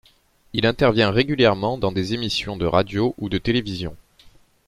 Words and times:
Il 0.53 0.65
intervient 0.65 1.11
régulièrement 1.11 1.77
dans 1.77 1.91
des 1.91 2.15
émissions 2.15 2.57
de 2.57 2.65
radio 2.65 3.13
ou 3.19 3.29
de 3.29 3.37
télévision. 3.37 3.95